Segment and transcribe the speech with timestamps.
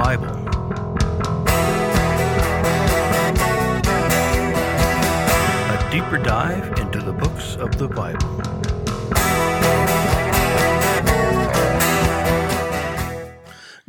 [0.00, 0.28] Bible.
[5.68, 8.40] A deeper dive into the books of the Bible.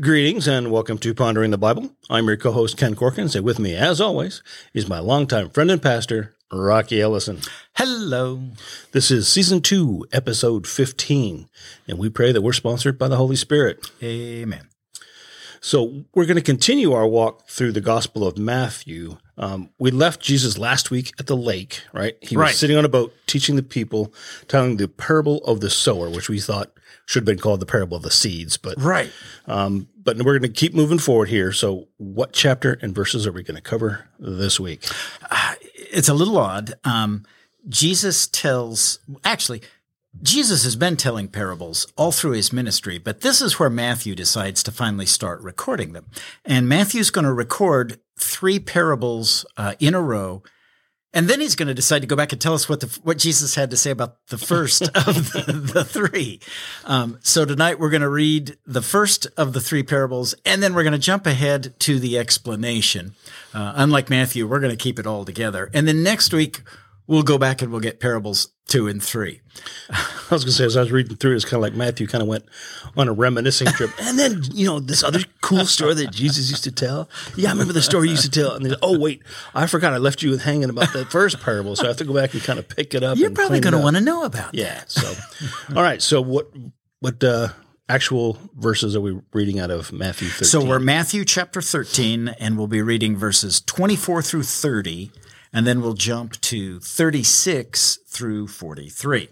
[0.02, 1.92] Greetings and welcome to Pondering the Bible.
[2.10, 4.44] I'm your co host, Ken Corkins, and with me, as always,
[4.74, 7.40] is my longtime friend and pastor, Rocky Ellison.
[7.78, 8.50] Hello.
[8.92, 11.48] This is season two, episode 15,
[11.88, 13.90] and we pray that we're sponsored by the Holy Spirit.
[14.04, 14.71] Amen.
[15.64, 19.18] So we're going to continue our walk through the Gospel of Matthew.
[19.38, 22.18] Um, we left Jesus last week at the lake, right?
[22.20, 24.12] He was sitting on a boat teaching the people,
[24.48, 26.72] telling the parable of the sower, which we thought
[27.06, 28.58] should have been called the parable of the seeds.
[28.58, 29.12] But Right.
[29.46, 31.52] um, but we're going to keep moving forward here.
[31.52, 34.84] So what chapter and verses are we going to cover this week?
[35.76, 36.74] It's a little odd.
[36.84, 37.24] Um,
[37.70, 39.62] Jesus tells, actually,
[40.22, 44.62] Jesus has been telling parables all through his ministry, but this is where Matthew decides
[44.64, 46.06] to finally start recording them.
[46.44, 50.44] And Matthew's going to record three parables uh, in a row.
[51.14, 53.18] And then he's going to decide to go back and tell us what the what
[53.18, 56.40] Jesus had to say about the first of the, the three.
[56.86, 60.74] Um, so tonight we're going to read the first of the three parables, and then
[60.74, 63.16] we're going to jump ahead to the explanation.
[63.54, 66.62] Uh, unlike Matthew, we're going to keep it all together, and then next week
[67.08, 69.42] we'll go back and we'll get parables two and three.
[69.92, 72.08] I was going to say, as I was reading through, it's kind of like Matthew
[72.08, 72.46] kind of went
[72.96, 73.92] on a reminiscing trip.
[74.00, 77.10] And then, you know, this other cool story that Jesus used to tell.
[77.36, 78.56] Yeah, I remember the story he used to tell.
[78.56, 81.76] And then, oh, wait, I forgot I left you with hanging about the first parable.
[81.76, 83.18] So I have to go back and kind of pick it up.
[83.18, 84.82] You're probably going to want to know about Yeah.
[84.88, 85.14] So,
[85.76, 86.02] all right.
[86.02, 86.50] So, what,
[87.02, 87.50] what, uh,
[87.90, 90.46] actual verses are we reading out of Matthew 13?
[90.46, 95.12] So we're Matthew chapter 13, and we'll be reading verses 24 through 30,
[95.54, 99.30] and then we'll jump to 36 through 43.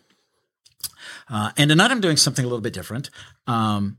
[1.30, 3.10] Uh, and tonight I'm doing something a little bit different.
[3.48, 3.98] Um,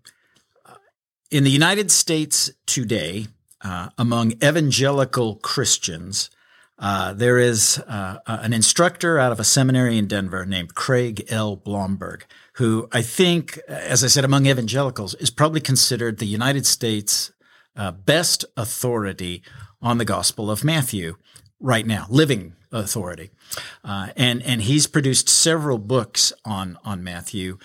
[1.31, 3.29] in the United States today,
[3.63, 6.31] uh, among evangelical Christians,
[6.79, 11.55] uh, there is uh, an instructor out of a seminary in Denver named Craig L.
[11.55, 17.33] Blomberg, who I think, as I said, among evangelicals, is probably considered the United States'
[17.77, 19.43] uh, best authority
[19.83, 21.17] on the Gospel of Matthew
[21.61, 23.31] right now, living authority.
[23.85, 27.59] Uh, and and he's produced several books on on Matthew.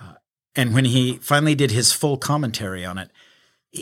[0.00, 0.14] Uh,
[0.56, 3.10] and when he finally did his full commentary on it,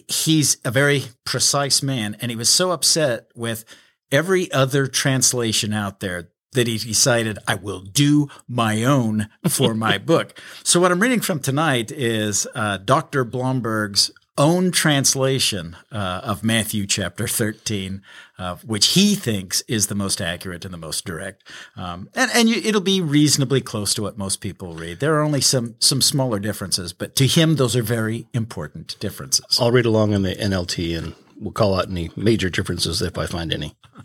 [0.09, 3.65] he's a very precise man, and he was so upset with
[4.13, 9.99] every other translation out there that he decided I will do my own for my
[10.13, 10.41] book.
[10.65, 13.25] So what I'm reading from tonight is uh, Dr.
[13.25, 18.01] Blomberg's own translation uh, of Matthew chapter 13,
[18.39, 21.45] uh, which he thinks is the most accurate and the most direct.
[21.77, 24.99] Um, and and you, it'll be reasonably close to what most people read.
[24.99, 29.59] There are only some some smaller differences, but to him, those are very important differences.
[29.61, 33.27] I'll read along in the NLT and we'll call out any major differences if I
[33.27, 33.77] find any.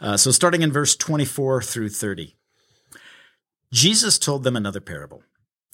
[0.00, 2.34] Uh, so, starting in verse 24 through 30,
[3.70, 5.22] Jesus told them another parable.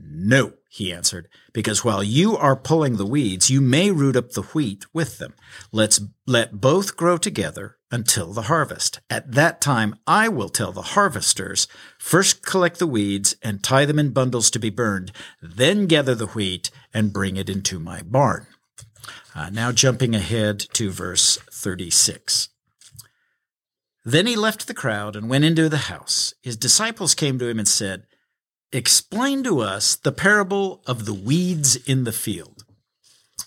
[0.00, 4.42] No, he answered, because while you are pulling the weeds, you may root up the
[4.42, 5.34] wheat with them.
[5.72, 9.00] Let's let both grow together until the harvest.
[9.08, 11.66] At that time, I will tell the harvesters,
[11.98, 15.10] first collect the weeds and tie them in bundles to be burned,
[15.40, 18.46] then gather the wheat and bring it into my barn.
[19.34, 22.50] Uh, now jumping ahead to verse 36.
[24.04, 26.34] Then he left the crowd and went into the house.
[26.42, 28.04] His disciples came to him and said,
[28.70, 32.64] Explain to us the parable of the weeds in the field.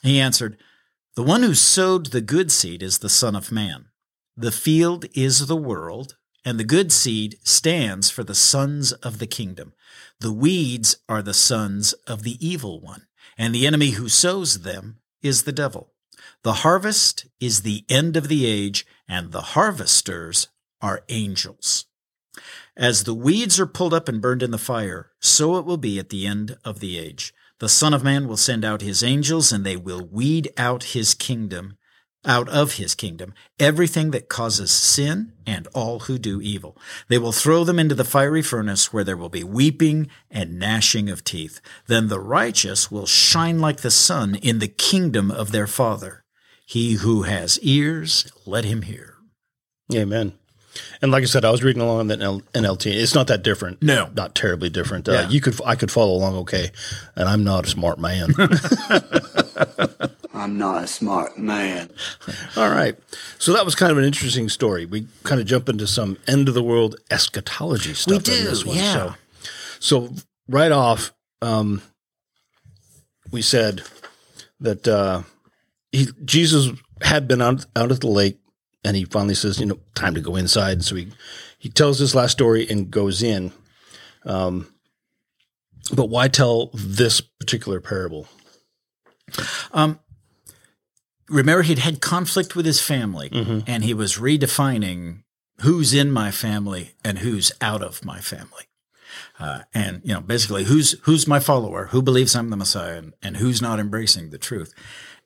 [0.01, 0.57] He answered,
[1.15, 3.85] The one who sowed the good seed is the Son of Man.
[4.35, 9.27] The field is the world, and the good seed stands for the sons of the
[9.27, 9.73] kingdom.
[10.19, 13.05] The weeds are the sons of the evil one,
[13.37, 15.91] and the enemy who sows them is the devil.
[16.41, 20.47] The harvest is the end of the age, and the harvesters
[20.81, 21.85] are angels.
[22.77, 25.99] As the weeds are pulled up and burned in the fire, so it will be
[25.99, 27.33] at the end of the age.
[27.59, 31.13] The Son of Man will send out his angels, and they will weed out his
[31.13, 31.77] kingdom,
[32.25, 36.77] out of his kingdom, everything that causes sin and all who do evil.
[37.07, 41.09] They will throw them into the fiery furnace where there will be weeping and gnashing
[41.09, 41.59] of teeth.
[41.87, 46.23] Then the righteous will shine like the sun in the kingdom of their Father.
[46.65, 49.17] He who has ears, let him hear.
[49.93, 50.33] Amen.
[51.01, 52.15] And like I said, I was reading along in the
[52.53, 52.93] NLT.
[52.93, 53.81] It's not that different.
[53.81, 54.09] No.
[54.15, 55.09] not terribly different.
[55.09, 56.71] Uh, you could, I could follow along okay,
[57.15, 58.33] and I'm not a smart man.
[60.33, 61.89] I'm not a smart man.
[62.55, 62.97] All right,
[63.37, 64.85] so that was kind of an interesting story.
[64.85, 68.11] We kind of jump into some end of the world eschatology stuff.
[68.11, 68.77] We in do, this one.
[68.77, 68.93] yeah.
[68.93, 69.15] So,
[69.79, 70.13] so
[70.47, 71.81] right off, um,
[73.31, 73.83] we said
[74.61, 75.23] that uh,
[75.91, 76.69] he, Jesus
[77.01, 78.39] had been out, out at the lake,
[78.83, 81.09] and he finally says, "You know, time to go inside." So he
[81.57, 83.51] he tells this last story and goes in.
[84.25, 84.73] Um,
[85.93, 88.27] but why tell this particular parable?
[89.71, 89.99] Um,
[91.29, 93.59] remember, he'd had conflict with his family, Mm-hmm.
[93.67, 95.23] and he was redefining
[95.61, 98.63] who's in my family and who's out of my family.
[99.39, 103.13] Uh, and you know, basically, who's who's my follower, who believes I'm the Messiah, and,
[103.21, 104.73] and who's not embracing the truth.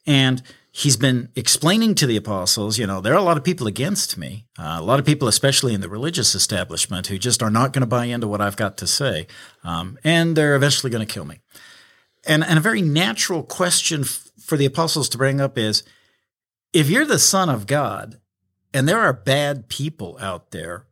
[0.08, 0.42] And
[0.78, 4.18] he's been explaining to the apostles, you know, there are a lot of people against
[4.18, 7.72] me, uh, a lot of people, especially in the religious establishment, who just are not
[7.72, 9.26] going to buy into what I've got to say,
[9.64, 11.40] um, and they're eventually going to kill me.
[12.28, 15.84] And, and a very natural question f- for the apostles to bring up is
[16.74, 18.20] if you're the son of God
[18.74, 20.88] and there are bad people out there,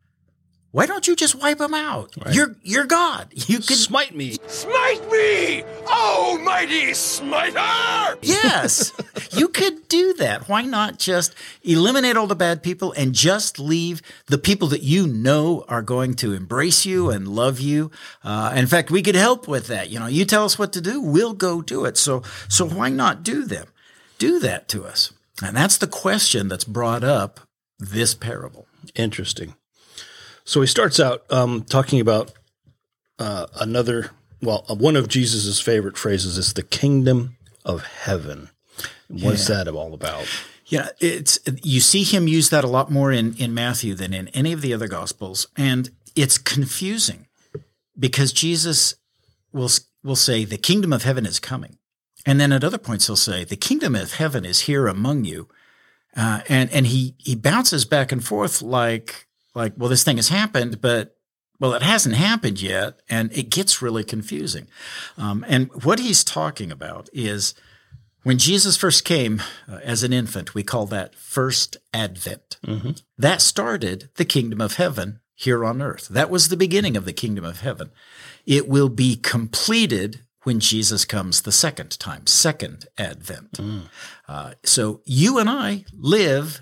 [0.74, 2.16] why don't you just wipe them out?
[2.32, 3.28] You're you're God.
[3.32, 4.38] You could Smite me.
[4.48, 8.18] Smite me, almighty smiter!
[8.24, 8.92] Yes,
[9.34, 10.50] you could do that.
[10.50, 15.06] Why not just eliminate all the bad people and just leave the people that you
[15.06, 17.92] know are going to embrace you and love you?
[18.24, 19.92] Uh, in fact, we could help with that.
[19.92, 21.98] You know, you tell us what to do, we'll go do it.
[21.98, 23.68] So, so why not do them?
[24.18, 25.14] Do that to us.
[25.44, 27.42] And that's the question that's brought up
[27.78, 28.66] this parable.
[28.96, 29.54] Interesting.
[30.46, 32.32] So he starts out um, talking about
[33.20, 34.12] uh, another,
[34.42, 38.50] well, uh, one of Jesus's favorite phrases is the kingdom of heaven.
[39.08, 40.28] What's that all about?
[40.66, 44.30] Yeah, it's you see him use that a lot more in in Matthew than in
[44.30, 47.28] any of the other gospels, and it's confusing
[48.00, 48.96] because Jesus
[49.52, 49.70] will
[50.04, 51.78] will say the kingdom of heaven is coming,
[52.26, 55.48] and then at other points he'll say the kingdom of heaven is here among you,
[56.16, 60.30] uh, and and he he bounces back and forth like like well this thing has
[60.30, 61.16] happened, but
[61.60, 64.68] well, it hasn't happened yet, and it gets really confusing.
[65.18, 67.54] Um, and what he's talking about is
[68.24, 72.58] when Jesus first came uh, as an infant, we call that first advent.
[73.18, 76.08] That started the kingdom of heaven here on earth.
[76.10, 77.92] That was the beginning of the kingdom of heaven.
[78.46, 83.60] It will be completed when Jesus comes the second time, second advent.
[84.28, 86.62] Uh, so you and I live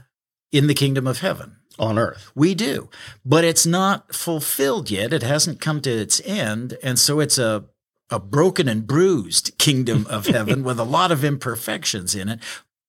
[0.52, 1.58] in the kingdom of heaven.
[1.82, 2.32] On earth.
[2.36, 2.90] We do,
[3.26, 5.12] but it's not fulfilled yet.
[5.12, 7.66] It hasn't come to its end, and so it's a
[8.12, 12.40] a broken and bruised kingdom of heaven with a lot of imperfections in it.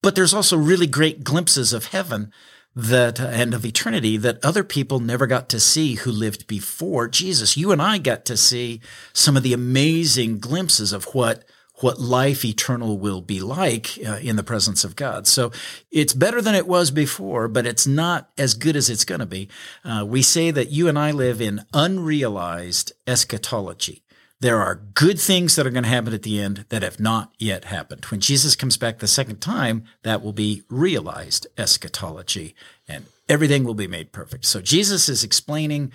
[0.02, 2.32] But there's also really great glimpses of heaven
[2.74, 7.06] that uh, and of eternity that other people never got to see who lived before
[7.06, 7.56] Jesus.
[7.56, 8.80] You and I got to see
[9.12, 11.44] some of the amazing glimpses of what
[11.82, 15.26] what life eternal will be like uh, in the presence of God.
[15.26, 15.50] So
[15.90, 19.26] it's better than it was before, but it's not as good as it's going to
[19.26, 19.48] be.
[19.84, 24.02] Uh, we say that you and I live in unrealized eschatology.
[24.40, 27.32] There are good things that are going to happen at the end that have not
[27.38, 28.04] yet happened.
[28.06, 32.56] When Jesus comes back the second time, that will be realized eschatology
[32.88, 34.44] and everything will be made perfect.
[34.44, 35.92] So Jesus is explaining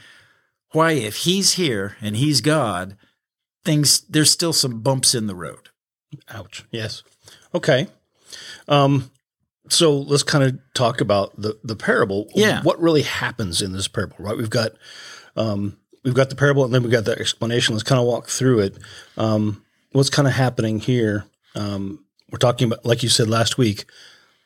[0.71, 2.95] why if he's here and he's God,
[3.65, 5.69] things there's still some bumps in the road.
[6.29, 6.65] Ouch.
[6.71, 7.03] Yes.
[7.53, 7.87] Okay.
[8.67, 9.11] Um,
[9.69, 12.29] so let's kind of talk about the the parable.
[12.35, 12.61] Yeah.
[12.63, 14.17] What really happens in this parable?
[14.19, 14.37] Right.
[14.37, 14.71] We've got
[15.35, 17.75] um, we've got the parable, and then we've got the explanation.
[17.75, 18.77] Let's kind of walk through it.
[19.17, 21.25] Um, what's kind of happening here?
[21.55, 23.85] Um, we're talking about, like you said last week,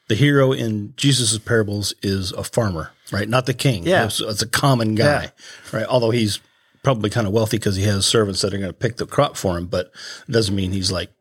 [0.08, 3.28] the hero in Jesus' parables is a farmer, right?
[3.28, 3.86] Not the king.
[3.86, 4.06] Yeah.
[4.06, 5.32] It's, it's a common guy,
[5.72, 5.86] right?
[5.86, 6.40] Although he's
[6.84, 9.38] probably kind of wealthy because he has servants that are going to pick the crop
[9.38, 9.92] for him, but
[10.28, 11.12] it doesn't mean he's like,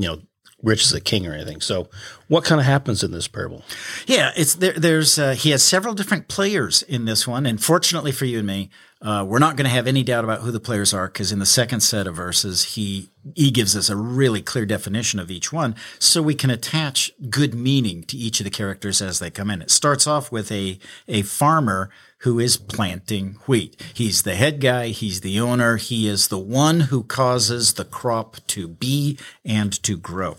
[0.00, 0.20] you know,
[0.62, 1.60] rich as a king or anything.
[1.60, 1.88] So,
[2.28, 3.64] what kind of happens in this parable?
[4.06, 4.72] Yeah, it's there.
[4.72, 8.46] There's uh, he has several different players in this one, and fortunately for you and
[8.46, 8.70] me,
[9.02, 11.38] uh, we're not going to have any doubt about who the players are because in
[11.38, 15.52] the second set of verses, he he gives us a really clear definition of each
[15.52, 19.50] one, so we can attach good meaning to each of the characters as they come
[19.50, 19.62] in.
[19.62, 20.78] It starts off with a
[21.08, 23.80] a farmer who is planting wheat.
[23.94, 24.88] He's the head guy.
[24.88, 25.76] He's the owner.
[25.76, 30.36] He is the one who causes the crop to be and to grow.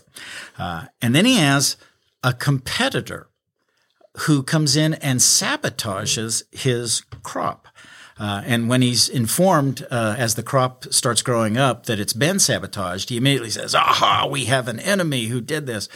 [0.56, 1.76] Uh, and then he has
[2.22, 3.28] a competitor
[4.18, 7.66] who comes in and sabotages his crop.
[8.18, 12.38] Uh, and when he's informed uh, as the crop starts growing up that it's been
[12.38, 14.26] sabotaged, he immediately says, "Aha!
[14.30, 15.88] We have an enemy who did this."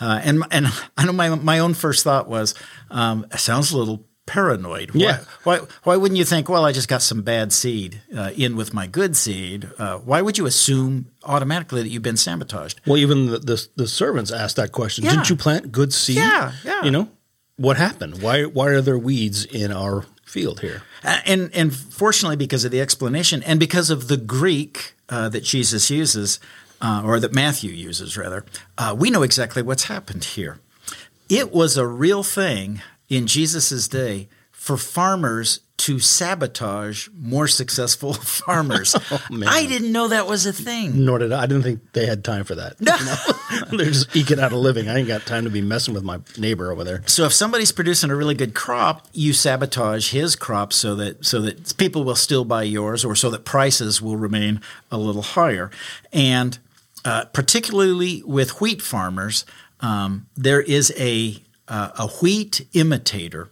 [0.00, 0.66] Uh, and and
[0.96, 2.54] I know my my own first thought was,
[2.90, 4.92] um, it sounds a little paranoid.
[4.92, 5.24] Why, Yeah.
[5.42, 8.72] Why, why wouldn't you think, well, I just got some bad seed uh, in with
[8.72, 9.68] my good seed?
[9.78, 12.80] Uh, why would you assume automatically that you've been sabotaged?
[12.86, 15.04] Well, even the, the the servants asked that question.
[15.04, 15.10] Yeah.
[15.10, 16.16] Didn't you plant good seed?
[16.16, 16.82] Yeah, yeah.
[16.84, 17.10] You know
[17.56, 18.22] what happened?
[18.22, 20.82] Why why are there weeds in our field here?
[21.04, 25.44] Uh, and and fortunately, because of the explanation and because of the Greek uh, that
[25.44, 26.40] Jesus uses,
[26.80, 28.44] uh, or that Matthew uses rather,
[28.76, 30.58] uh, we know exactly what's happened here.
[31.28, 38.94] It was a real thing in Jesus' day for farmers to sabotage more successful farmers.
[39.46, 41.04] I didn't know that was a thing.
[41.04, 41.42] Nor did I.
[41.42, 42.76] I didn't think they had time for that.
[42.84, 43.76] No.
[43.76, 44.88] They're just eking out a living.
[44.88, 47.02] I ain't got time to be messing with my neighbor over there.
[47.06, 51.40] So if somebody's producing a really good crop, you sabotage his crop so that so
[51.42, 55.70] that people will still buy yours, or so that prices will remain a little higher.
[56.12, 56.58] And
[57.04, 59.44] uh, particularly with wheat farmers,
[59.80, 63.48] um, there is a uh, a wheat imitator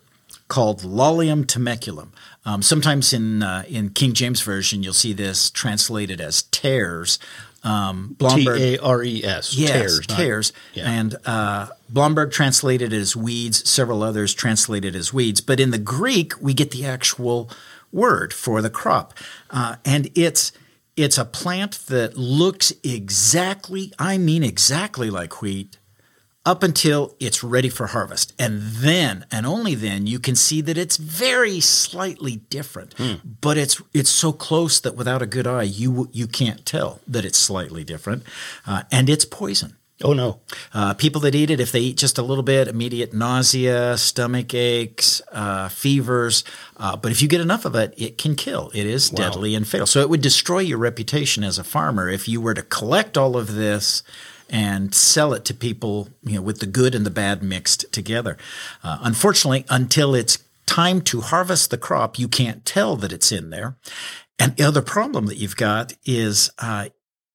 [0.52, 2.10] called Lolium temulentum.
[2.44, 7.18] Um, sometimes in uh, in King James version, you'll see this translated as tares.
[7.64, 9.54] Um, Blomberg- A R E S.
[9.54, 10.08] Yes, Tears.
[10.08, 10.52] not- tears.
[10.74, 10.90] yeah.
[10.90, 13.66] And uh, Blomberg translated it as weeds.
[13.68, 15.40] Several others translated as weeds.
[15.40, 17.48] But in the Greek, we get the actual
[17.90, 19.14] word for the crop,
[19.50, 20.52] uh, and it's
[20.96, 25.78] it's a plant that looks exactly, I mean, exactly like wheat.
[26.44, 28.32] Up until it's ready for harvest.
[28.36, 32.94] And then, and only then, you can see that it's very slightly different.
[33.40, 37.24] But it's it's so close that without a good eye, you you can't tell that
[37.24, 38.24] it's slightly different.
[38.66, 39.76] Uh, and it's poison.
[40.02, 40.40] Oh no.
[40.74, 44.52] Uh, people that eat it, if they eat just a little bit, immediate nausea, stomach
[44.52, 46.42] aches, uh, fevers.
[46.76, 48.70] Uh, but if you get enough of it, it can kill.
[48.74, 49.86] It is deadly and fatal.
[49.86, 53.36] So it would destroy your reputation as a farmer if you were to collect all
[53.36, 54.02] of this
[54.52, 58.36] and sell it to people, you know, with the good and the bad mixed together.
[58.84, 63.50] Uh, unfortunately, until it's time to harvest the crop, you can't tell that it's in
[63.50, 63.76] there.
[64.38, 66.90] And the other problem that you've got is uh,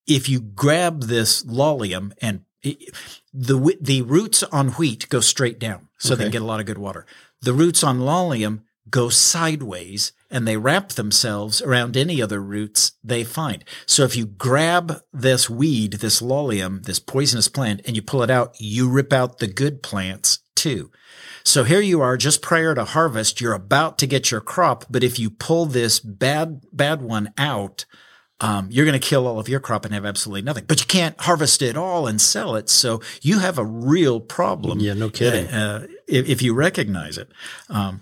[0.05, 2.95] if you grab this lolium and it,
[3.33, 6.31] the the roots on wheat go straight down, so they Okay.
[6.33, 7.05] get a lot of good water.
[7.41, 13.23] The roots on lolium go sideways and they wrap themselves around any other roots they
[13.23, 13.63] find.
[13.85, 18.29] So if you grab this weed, this lolium, this poisonous plant, and you pull it
[18.29, 20.91] out, you rip out the good plants too.
[21.43, 25.03] So here you are just prior to harvest, you're about to get your crop, but
[25.03, 27.85] if you pull this bad bad one out,
[28.41, 30.65] um, you're going to kill all of your crop and have absolutely nothing.
[30.67, 34.81] But you can't harvest it all and sell it, so you have a real problem.
[34.81, 35.47] Yeah, no kidding.
[35.47, 37.31] Uh, if, if you recognize it,
[37.69, 38.01] um,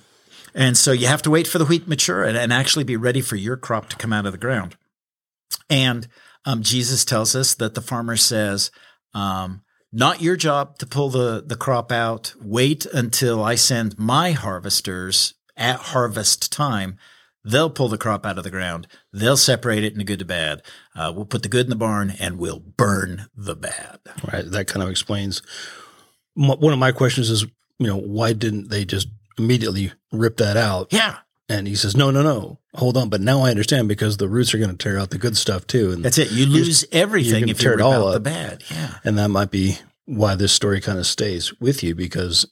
[0.55, 3.21] and so you have to wait for the wheat mature and, and actually be ready
[3.21, 4.77] for your crop to come out of the ground.
[5.69, 6.07] And
[6.45, 8.71] um, Jesus tells us that the farmer says,
[9.13, 12.33] um, "Not your job to pull the the crop out.
[12.41, 16.97] Wait until I send my harvesters at harvest time."
[17.47, 18.87] They'll pull the crop out of the ground.
[19.13, 20.63] They'll separate it into good to bad.
[20.95, 23.99] Uh, we'll put the good in the barn and we'll burn the bad.
[24.33, 24.49] Right.
[24.49, 25.43] That kind of explains.
[26.33, 27.43] One of my questions is,
[27.77, 30.91] you know, why didn't they just immediately rip that out?
[30.91, 31.17] Yeah,
[31.49, 33.09] And he says, no, no, no, hold on.
[33.09, 35.67] But now I understand because the roots are going to tear out the good stuff
[35.67, 35.91] too.
[35.91, 36.31] And that's it.
[36.31, 38.23] You lose everything if you tear it all out the up.
[38.23, 38.63] bad.
[38.71, 38.95] Yeah.
[39.03, 42.45] And that might be why this story kind of stays with you because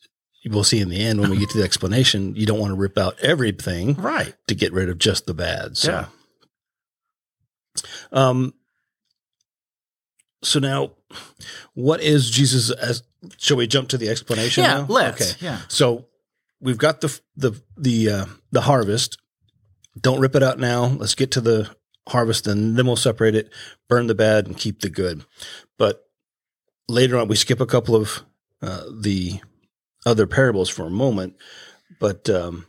[0.46, 2.76] we'll see in the end when we get to the explanation, you don't want to
[2.80, 4.34] rip out everything Right.
[4.48, 5.78] to get rid of just the bad.
[5.78, 6.06] So, Yeah.
[8.12, 8.54] um,
[10.44, 10.92] so now
[11.74, 13.04] what is Jesus as,
[13.38, 14.86] shall we jump to the explanation Yeah, now?
[14.90, 15.34] let's.
[15.36, 15.46] Okay.
[15.46, 15.60] Yeah.
[15.70, 16.06] So
[16.64, 19.18] we've got the, the, the, uh, the harvest.
[20.00, 20.86] Don't rip it out now.
[20.86, 21.70] Let's get to the
[22.08, 23.50] harvest and then we'll separate it,
[23.88, 25.24] burn the bad and keep the good.
[25.78, 26.08] But
[26.88, 28.24] later on, we skip a couple of
[28.62, 29.42] uh, the
[30.06, 31.36] other parables for a moment,
[32.00, 32.66] but um,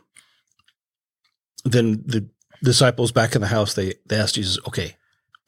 [1.63, 2.29] then the
[2.63, 4.95] disciples back in the house they they asked Jesus, "Okay,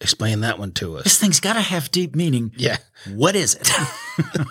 [0.01, 2.51] explain that one to us." This thing's got to have deep meaning.
[2.57, 2.77] Yeah,
[3.13, 3.69] What is it?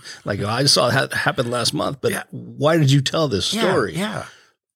[0.24, 2.22] like I saw it ha- happen last month, but Yeah.
[2.30, 3.94] why did you tell this story?
[3.94, 4.26] Yeah, yeah.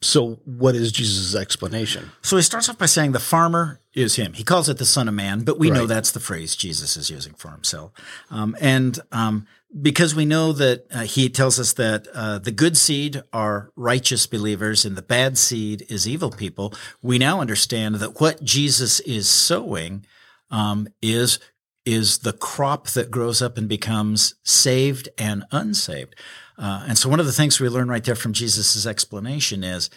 [0.02, 2.10] So, what is Jesus' explanation?
[2.22, 4.32] So he starts off by saying the farmer is him.
[4.32, 7.10] He calls it the Son of Man, but we know that's the phrase Jesus is
[7.10, 7.92] using for himself.
[8.30, 9.46] Um, and um,
[9.82, 14.26] because we know that uh, he tells us that uh, the good seed are righteous
[14.26, 16.72] believers and the bad seed is evil people,
[17.02, 20.06] we now understand that what Jesus is sowing
[20.50, 21.38] um, is
[21.86, 26.14] is the crop that grows up and becomes saved and unsaved.
[26.58, 29.88] Uh, and so one of the things we learn right there from Jesus' explanation is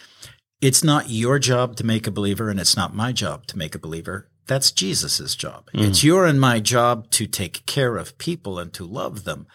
[0.62, 3.74] it's not your job to make a believer, and it's not my job to make
[3.74, 4.30] a believer.
[4.46, 5.68] That's Jesus's job.
[5.74, 9.46] It's your and my job to take care of people and to love them.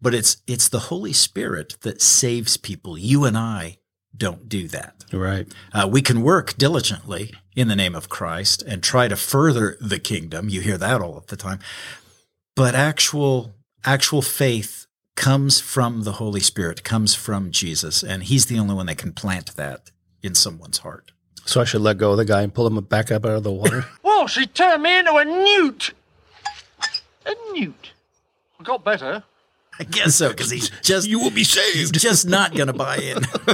[0.00, 2.98] But it's it's the Holy Spirit that saves people.
[2.98, 3.78] You and I
[4.16, 5.04] don't do that.
[5.12, 5.46] Right.
[5.72, 9.98] Uh, we can work diligently in the name of Christ and try to further the
[9.98, 10.48] kingdom.
[10.48, 11.60] You hear that all of the time.
[12.56, 13.54] But actual
[13.84, 18.86] actual faith comes from the Holy Spirit, comes from Jesus, and he's the only one
[18.86, 19.90] that can plant that
[20.22, 21.12] in someone's heart.
[21.44, 23.42] So I should let go of the guy and pull him back up out of
[23.42, 23.82] the water.
[24.02, 25.92] Whoa, she turned me into a newt!
[27.26, 27.92] A newt?
[28.58, 29.22] I got better.
[29.78, 31.76] I guess so, because he's just you will be saved.
[31.76, 33.18] he's just not going to buy in.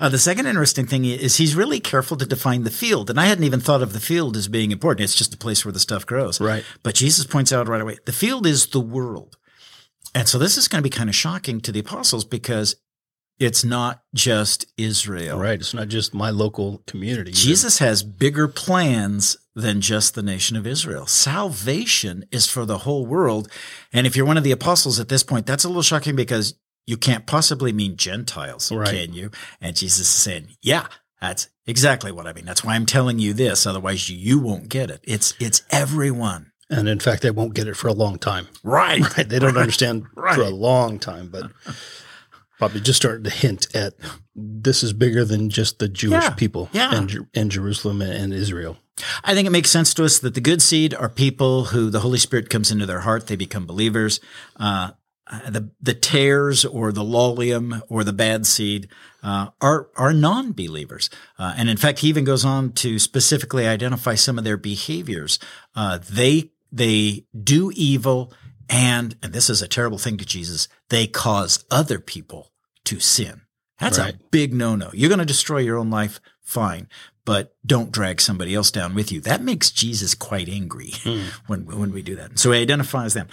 [0.00, 3.26] uh, the second interesting thing is he's really careful to define the field, and I
[3.26, 5.04] hadn't even thought of the field as being important.
[5.04, 6.64] It's just a place where the stuff grows, Right.
[6.82, 9.36] But Jesus points out right away the field is the world,
[10.14, 12.76] and so this is going to be kind of shocking to the apostles because
[13.38, 15.38] it's not just Israel.
[15.38, 15.60] Right.
[15.60, 17.32] It's not just my local community.
[17.32, 21.06] Jesus has bigger plans than just the nation of Israel.
[21.06, 23.50] Salvation is for the whole world.
[23.92, 26.54] And if you're one of the apostles at this point, that's a little shocking because
[26.86, 28.88] you can't possibly mean Gentiles, Right.
[28.90, 29.30] can you?
[29.60, 30.86] And Jesus is saying, yeah,
[31.22, 32.44] that's exactly what I mean.
[32.44, 33.66] That's why I'm telling you this.
[33.66, 35.00] Otherwise you, won't get it.
[35.04, 36.52] It's, it's everyone.
[36.68, 38.48] And in fact, they won't get it for a long time.
[38.62, 39.00] Right.
[39.16, 39.26] Right.
[39.28, 41.50] They don't understand for a long time, but
[42.58, 43.94] probably just starting to hint at
[44.34, 46.30] this is bigger than just the Jewish Yeah.
[46.30, 47.06] people Yeah.
[47.34, 48.76] in Jerusalem and, and Israel.
[49.24, 52.00] I think it makes sense to us that the good seed are people who the
[52.00, 54.20] Holy Spirit comes into their heart, they become believers.
[54.58, 54.92] Uh,
[55.48, 58.88] the the tares or the lolium or the bad seed
[59.24, 64.14] uh, are are non-believers, uh, and in fact, he even goes on to specifically identify
[64.14, 65.38] some of their behaviors.
[65.74, 68.32] Uh, they they do evil,
[68.70, 70.68] and and this is a terrible thing to Jesus.
[70.90, 72.52] They cause other people
[72.84, 73.42] to sin.
[73.80, 74.14] That's Right.
[74.14, 74.90] a big no-no.
[74.94, 76.88] You're going to destroy your own life, fine,
[77.26, 79.20] but don't drag somebody else down with you.
[79.20, 80.92] That makes Jesus quite angry
[81.46, 82.38] when when we do that.
[82.38, 83.28] So he identifies them.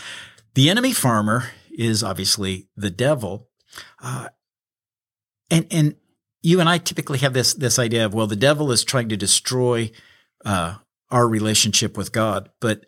[0.55, 3.47] The enemy farmer is obviously the devil,
[4.01, 4.29] uh,
[5.49, 5.95] and and
[6.41, 9.17] you and I typically have this this idea of well, the devil is trying to
[9.17, 9.91] destroy
[10.43, 10.75] uh,
[11.09, 12.85] our relationship with God, but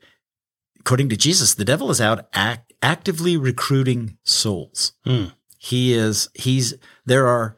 [0.80, 4.94] according to Jesus, the devil is out act, actively recruiting souls.
[5.06, 5.26] Hmm.
[5.58, 6.74] He is he's
[7.06, 7.56] there are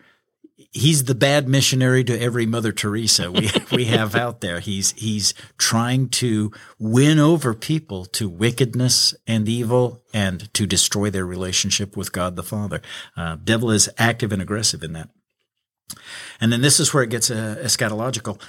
[0.77, 4.59] he's the bad missionary to every Mother Teresa we we have out there.
[4.59, 11.25] He's he's trying to win over people to wickedness and evil and to destroy their
[11.25, 12.81] relationship with God the Father.
[13.15, 15.09] Uh, devil is active and aggressive in that.
[16.39, 18.39] And then this is where it gets uh, eschatological.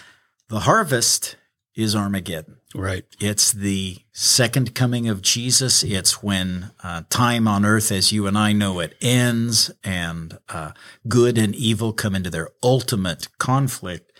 [0.48, 1.36] The harvest
[1.78, 2.56] is Armageddon.
[2.74, 3.04] Right.
[3.20, 5.82] It's the second coming of Jesus.
[5.84, 10.72] It's when uh, time on earth, as you and I know it, ends and uh,
[11.06, 14.12] good and evil come into their ultimate conflict.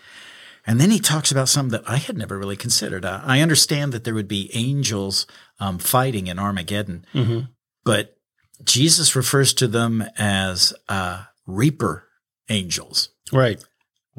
[0.65, 3.03] And then he talks about something that I had never really considered.
[3.03, 5.27] Uh, I understand that there would be angels
[5.59, 7.05] um, fighting in Armageddon,
[7.83, 8.15] but
[8.63, 12.05] Jesus refers to them as uh, reaper
[12.49, 13.63] angels, Right.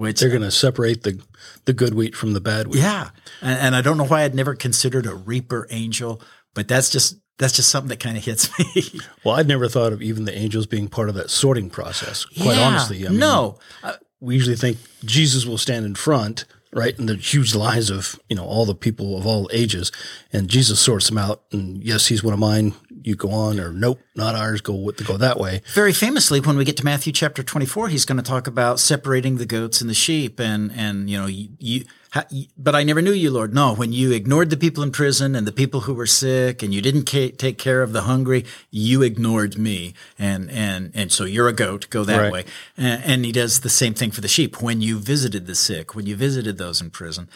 [0.01, 1.21] Which They're going to separate the
[1.67, 2.81] the good wheat from the bad wheat.
[2.81, 3.11] Yeah,
[3.43, 6.23] and, and I don't know why I'd never considered a reaper angel,
[6.55, 9.01] but that's just that's just something that kind of hits me.
[9.25, 12.25] Well, I'd never thought of even the angels being part of that sorting process.
[12.25, 16.47] Quite Yeah, honestly, I mean, no, Uh, we usually think Jesus will stand in front,
[16.73, 19.93] right, in the huge lines of you know all the people of all ages,
[20.33, 21.43] and Jesus sorts them out.
[21.53, 22.73] And yes, he's one of mine.
[23.03, 24.61] You go on, or nope, not ours.
[24.61, 25.63] Go with go that way.
[25.75, 28.79] very famously, when we get to Matthew chapter twenty four, he's going to talk about
[28.81, 31.49] separating the goats and the sheep, and and you know you.
[31.59, 32.27] you ha-
[32.59, 33.55] but I never knew you, Lord.
[33.55, 36.75] No, when you ignored the people in prison and the people who were sick, and
[36.75, 41.25] you didn't ca- take care of the hungry, you ignored me, and and and so
[41.25, 41.89] you're a goat.
[41.91, 42.33] Go that Right.
[42.33, 42.45] way.
[42.77, 44.61] And, and he does the same thing for the sheep.
[44.61, 47.29] When you visited the sick, when you visited those in prison,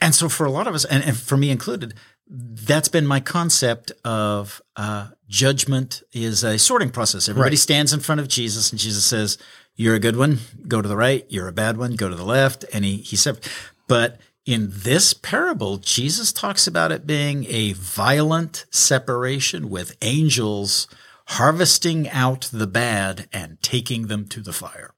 [0.00, 1.92] And so for a lot of us, and, and for me included,
[2.30, 7.28] that's been my concept of uh, judgment is a sorting process.
[7.28, 7.58] Everybody Right.
[7.58, 9.38] stands in front of Jesus and Jesus says,
[9.76, 11.24] you're a good one, go to the right.
[11.28, 12.64] You're a bad one, go to the left.
[12.72, 13.38] And he, he said,
[13.86, 20.88] but in this parable, Jesus talks about it being a violent separation with angels
[21.26, 24.94] harvesting out the bad and taking them to the fire.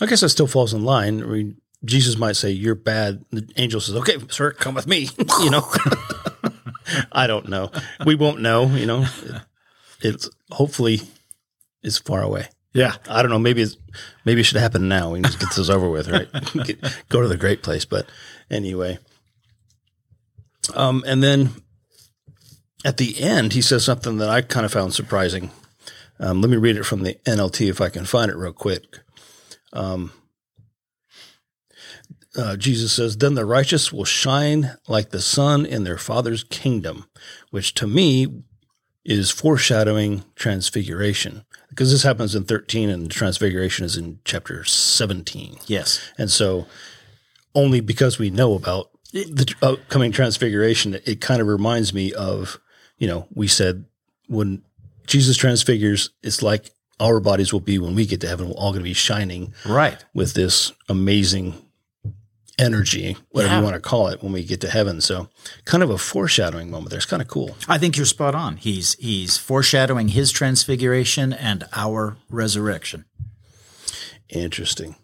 [0.00, 1.22] I guess that still falls in line.
[1.22, 3.24] I mean, Jesus might say, You're bad.
[3.30, 5.08] The angel says, Okay, sir, come with me.
[5.42, 5.60] you know,
[7.12, 7.70] I don't know.
[8.04, 8.66] We won't know.
[8.66, 9.06] You know,
[10.00, 11.00] it's hopefully
[11.82, 12.48] it's far away.
[12.72, 12.94] Yeah.
[13.08, 13.38] I don't know.
[13.38, 13.76] Maybe it's
[14.24, 15.10] maybe it should happen now.
[15.10, 16.28] We can just get this over with, right?
[17.08, 17.84] Go to the great place.
[17.84, 18.06] But
[18.50, 18.98] anyway,
[20.74, 21.50] um, and then
[22.84, 25.50] at the end, he says something that I kind of found surprising.
[26.18, 29.00] Um, let me read it from the NLT if I can find it real quick.
[29.72, 30.12] Um,
[32.36, 37.06] uh, Jesus says, Then the righteous will shine like the sun in their Father's kingdom,
[37.50, 38.42] which to me
[39.04, 41.44] is foreshadowing transfiguration.
[41.68, 45.58] Because this happens in 13 and transfiguration is in chapter 17.
[45.66, 46.00] Yes.
[46.18, 46.66] And so,
[47.54, 52.60] only because we know about the upcoming transfiguration, it, it kind of reminds me of,
[52.98, 53.84] you know, we said
[54.28, 54.62] when
[55.06, 58.48] Jesus transfigures, it's like our bodies will be when we get to heaven.
[58.48, 60.04] We're all going to be shining Right.
[60.14, 61.54] with this amazing
[62.60, 63.58] energy, whatever Yeah.
[63.58, 65.00] you want to call it, when we get to heaven.
[65.00, 65.28] So,
[65.64, 66.98] kind of a foreshadowing moment there.
[66.98, 67.56] It's kind of cool.
[67.68, 68.56] I think you're spot on.
[68.56, 73.04] He's he's foreshadowing his transfiguration and our resurrection.
[74.28, 74.96] Interesting.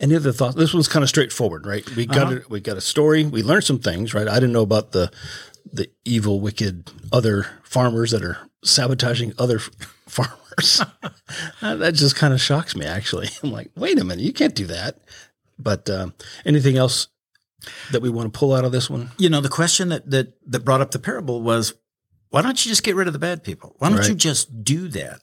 [0.00, 0.54] Any other thoughts?
[0.54, 1.88] This one's kind of straightforward, right?
[1.96, 2.40] We got uh-huh.
[2.46, 3.24] a, we got a story.
[3.24, 4.28] We learned some things, right?
[4.28, 5.10] I didn't know about the
[5.70, 9.58] the evil, wicked other farmers that are sabotaging other
[10.06, 10.82] farmers.
[11.60, 12.86] That just kind of shocks me.
[12.86, 14.98] Actually, I'm like, wait a minute, you can't do that.
[15.58, 17.08] But um, anything else
[17.90, 19.10] that we want to pull out of this one?
[19.18, 21.74] You know, the question that that that brought up the parable was,
[22.30, 23.74] why don't you just get rid of the bad people?
[23.78, 25.20] Why don't you just do that?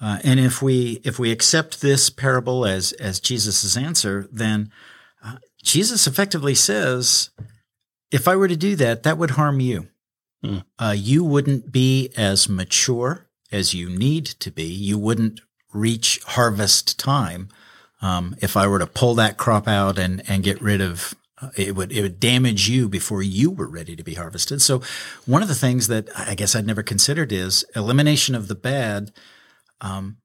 [0.00, 4.70] Uh, and if we if we accept this parable as as Jesus' answer, then
[5.24, 7.30] uh, Jesus effectively says,
[8.10, 9.88] if I were to do that, that would harm you.
[10.44, 10.58] Hmm.
[10.78, 14.64] Uh, you wouldn't be as mature as you need to be.
[14.64, 15.40] You wouldn't
[15.72, 17.48] reach harvest time
[18.02, 21.50] um, if I were to pull that crop out and and get rid of uh,
[21.56, 24.62] it would it would damage you before you were ready to be harvested.
[24.62, 24.82] So
[25.26, 29.12] one of the things that I guess I'd never considered is elimination of the bad
[29.80, 30.18] um,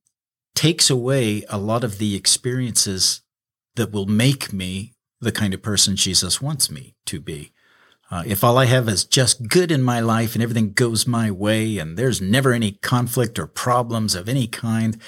[0.55, 3.21] takes away a lot of the experiences
[3.75, 7.51] that will make me the kind of person Jesus wants me to be.
[8.09, 11.31] Uh, if all I have is just good in my life and everything goes my
[11.31, 15.01] way and there's never any conflict or problems of any kind,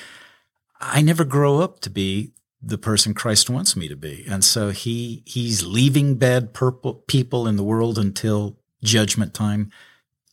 [0.80, 2.32] I never grow up to be
[2.64, 4.26] the person Christ wants me to be.
[4.28, 9.72] And so he he's leaving bad purple people in the world until judgment time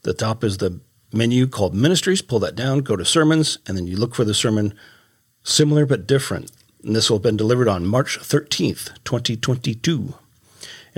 [0.01, 0.79] The top is the
[1.13, 2.23] menu called Ministries.
[2.23, 4.73] Pull that down, go to Sermons, and then you look for the sermon
[5.43, 6.51] Similar but Different.
[6.83, 10.15] And this will have been delivered on March 13th, 2022.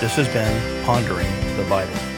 [0.00, 2.15] This has been Pondering the Bible.